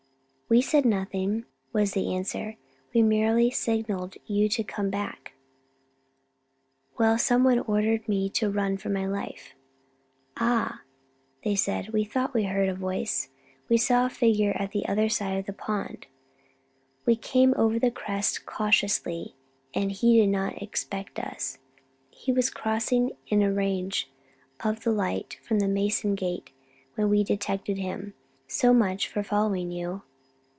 [0.51, 2.57] "We said nothing," was the answer;
[2.93, 5.31] "we merely signalled you to come back."
[6.99, 9.55] "Well, someone ordered me to run for my life."
[10.35, 10.81] "Ah!"
[11.55, 11.89] said they.
[11.91, 13.29] "We thought we heard a voice.
[13.69, 16.07] We saw a figure at the other side of the pond.
[17.05, 19.35] We came over the crest cautiously,
[19.73, 21.59] and he did not expect us.
[22.09, 24.11] He was crossing in range
[24.65, 26.51] of the light from the Mansion gate
[26.95, 28.15] when we detected him.
[28.49, 30.01] So much for following you!"